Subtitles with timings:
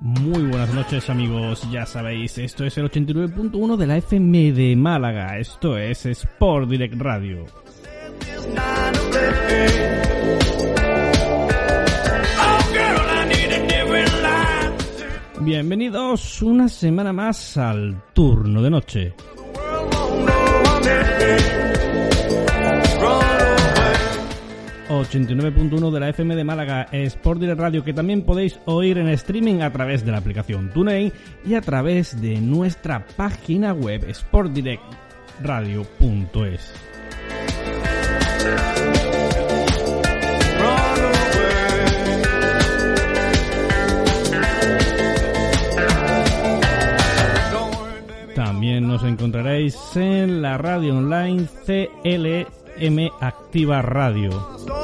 [0.00, 5.38] Muy buenas noches amigos, ya sabéis, esto es el 89.1 de la FM de Málaga,
[5.38, 7.44] esto es Sport Direct Radio.
[15.40, 19.14] Bienvenidos una semana más al turno de noche.
[24.90, 29.60] 89.1 de la FM de Málaga, Sport Direct Radio, que también podéis oír en streaming
[29.60, 31.12] a través de la aplicación TuneIn
[31.46, 36.72] y a través de nuestra página web sportdirectradio.es.
[48.34, 54.79] También nos encontraréis en la radio online CLM Activa Radio.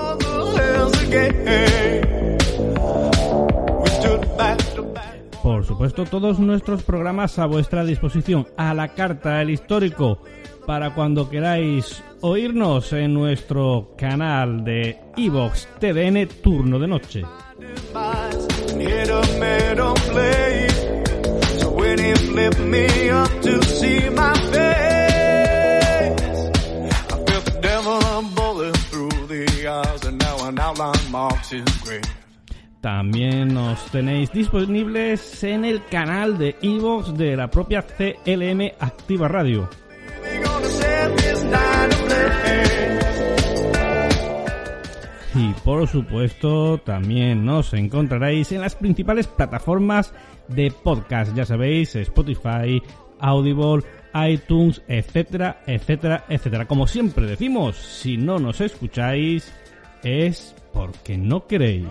[5.42, 10.18] Por supuesto, todos nuestros programas a vuestra disposición, a la carta, el histórico,
[10.66, 17.22] para cuando queráis oírnos en nuestro canal de Evox TDN Turno de Noche.
[32.80, 39.68] También nos tenéis disponibles en el canal de Evox de la propia CLM Activa Radio.
[45.34, 50.14] Y por supuesto también nos encontraréis en las principales plataformas
[50.46, 52.80] de podcast, ya sabéis, Spotify,
[53.18, 53.82] Audible,
[54.28, 56.66] iTunes, etcétera, etcétera, etcétera.
[56.66, 59.52] Como siempre decimos, si no nos escucháis
[60.02, 61.88] es porque no queréis.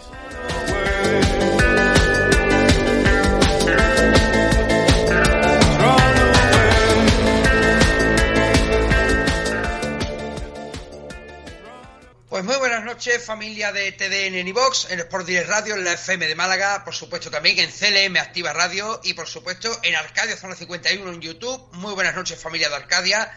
[12.55, 16.25] Muy buenas noches, familia de TDN en iVox, en Sport Direct Radio, en la FM
[16.25, 20.55] de Málaga, por supuesto también en CLM Activa Radio y por supuesto en Arcadia Zona
[20.55, 21.67] 51 en YouTube.
[21.73, 23.29] Muy buenas noches, familia de Arcadia.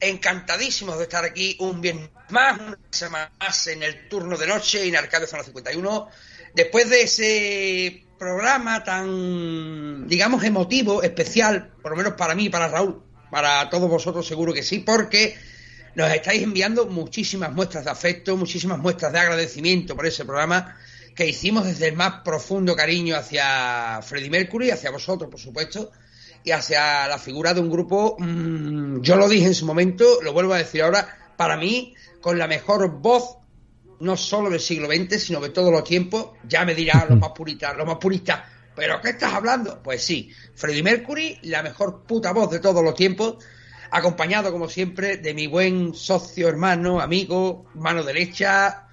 [0.00, 4.86] encantadísimos de estar aquí un viernes más, una semana más en el turno de noche
[4.86, 6.10] en Arcadio Zona 51.
[6.54, 13.02] Después de ese programa tan, digamos, emotivo, especial, por lo menos para mí para Raúl,
[13.30, 15.38] para todos vosotros seguro que sí, porque
[15.94, 20.76] nos estáis enviando muchísimas muestras de afecto, muchísimas muestras de agradecimiento por ese programa
[21.14, 25.90] que hicimos desde el más profundo cariño hacia Freddie Mercury, hacia vosotros, por supuesto,
[26.44, 30.32] y hacia la figura de un grupo, mmm, yo lo dije en su momento, lo
[30.32, 33.36] vuelvo a decir ahora, para mí, con la mejor voz,
[34.00, 37.30] no solo del siglo XX, sino de todos los tiempos, ya me dirán los más
[37.30, 38.40] puristas, los más puristas,
[38.74, 39.82] ¿pero qué estás hablando?
[39.82, 43.44] Pues sí, Freddie Mercury, la mejor puta voz de todos los tiempos,
[43.92, 48.86] acompañado como siempre de mi buen socio, hermano, amigo, mano derecha,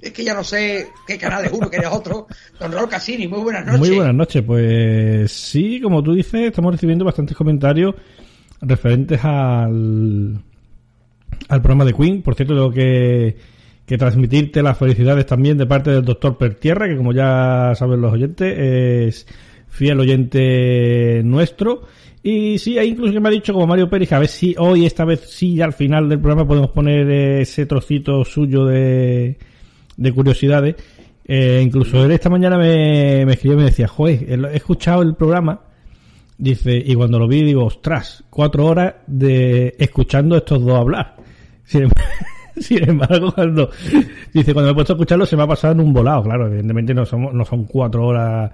[0.00, 2.26] es que ya no sé qué canal es uno, que es otro.
[2.58, 3.80] Don Raúl Cassini, muy buenas noches.
[3.80, 7.94] Muy buenas noches, pues sí, como tú dices, estamos recibiendo bastantes comentarios
[8.60, 10.42] referentes al,
[11.48, 12.22] al programa de Queen.
[12.22, 13.36] Por cierto, tengo que,
[13.86, 18.12] que transmitirte las felicidades también de parte del doctor Pertierra, que como ya saben los
[18.12, 19.26] oyentes, es
[19.74, 21.82] fiel oyente nuestro.
[22.22, 24.86] Y sí, hay incluso que me ha dicho como Mario Pérez, a ver si hoy,
[24.86, 29.36] esta vez sí, al final del programa podemos poner ese trocito suyo de,
[29.96, 30.76] de curiosidades.
[31.26, 35.16] Eh, incluso él esta mañana me, me escribió y me decía, joder, he escuchado el
[35.16, 35.60] programa,
[36.38, 41.16] dice, y cuando lo vi digo, ostras, cuatro horas de escuchando estos dos hablar.
[41.64, 41.88] Sin,
[42.56, 43.70] sin embargo, cuando
[44.32, 46.46] dice, cuando me he puesto a escucharlo se me ha pasado en un volado, claro,
[46.46, 48.52] evidentemente no somos, no son cuatro horas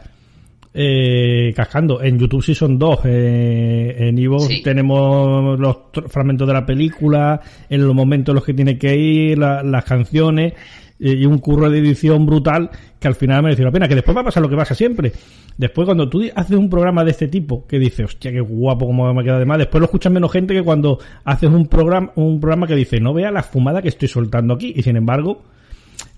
[0.72, 2.02] eh, cascando.
[2.02, 3.00] En YouTube sí son dos.
[3.04, 4.62] Eh, en Ivo sí.
[4.62, 5.76] tenemos los
[6.08, 9.84] fragmentos de la película, en los momentos en los que tiene que ir, la, las
[9.84, 10.54] canciones
[11.02, 12.68] y un curro de edición brutal
[12.98, 13.88] que al final mereció la pena.
[13.88, 15.12] Que después va a pasar lo que pasa siempre.
[15.56, 19.12] Después, cuando tú haces un programa de este tipo, que dices, hostia, qué guapo como
[19.12, 22.38] me queda de más, después lo escuchan menos gente que cuando haces un programa, un
[22.38, 24.72] programa que dice, no vea la fumada que estoy soltando aquí.
[24.76, 25.42] Y sin embargo,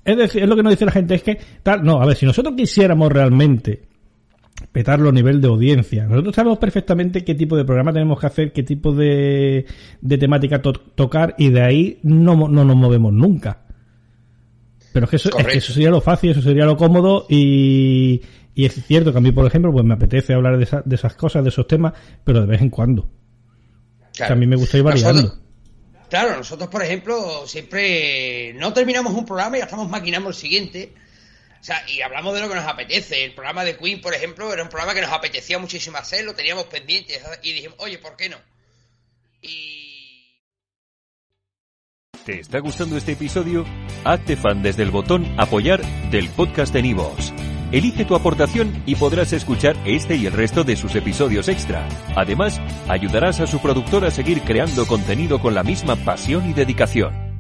[0.05, 2.17] es decir, es lo que nos dice la gente, es que, tal, no, a ver,
[2.17, 3.92] si nosotros quisiéramos realmente
[4.71, 6.07] petarlo a nivel de audiencia.
[6.07, 9.67] Nosotros sabemos perfectamente qué tipo de programa tenemos que hacer, qué tipo de,
[10.01, 13.63] de temática to tocar y de ahí no, no nos movemos nunca.
[14.93, 18.21] Pero es que, eso, es que eso sería lo fácil, eso sería lo cómodo y,
[18.55, 20.97] y es cierto que a mí, por ejemplo, pues me apetece hablar de, esa, de
[20.97, 23.09] esas cosas, de esos temas, pero de vez en cuando.
[24.15, 24.35] Claro.
[24.35, 25.23] A mí me gusta ir variando.
[25.23, 25.43] Nosotros,
[26.11, 30.93] claro, nosotros, por ejemplo, siempre no terminamos un programa y ya estamos maquinando el siguiente.
[31.63, 33.25] O sea, y hablamos de lo que nos apetece.
[33.25, 36.35] El programa de Queen, por ejemplo, era un programa que nos apetecía muchísimo hacer, lo
[36.35, 38.37] teníamos pendiente y dijimos, oye, ¿por qué no?
[39.41, 40.43] Y
[42.25, 43.65] ¿Te está gustando este episodio?
[44.05, 47.33] Hazte fan desde el botón Apoyar del podcast de Nivos.
[47.71, 51.89] Elige tu aportación y podrás escuchar este y el resto de sus episodios extra.
[52.17, 57.32] Además, ayudarás a su productor a seguir creando contenido con la misma pasión y dedicación.